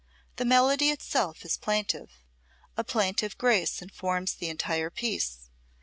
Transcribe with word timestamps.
The 0.37 0.45
melody 0.45 0.89
itself 0.89 1.45
is 1.45 1.57
plaintive; 1.59 2.09
a 2.75 2.83
plaintive 2.83 3.37
grace 3.37 3.83
informs 3.83 4.33
the 4.33 4.49
entire 4.49 4.89
piece. 4.89 5.51